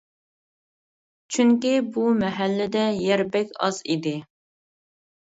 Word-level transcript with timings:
چۈنكى 1.35 1.75
بۇ 1.97 2.07
مەھەللىدە 2.23 2.89
يەر 3.05 3.27
بەك 3.37 3.57
ئاز 3.65 3.87
ئىدى. 3.89 4.19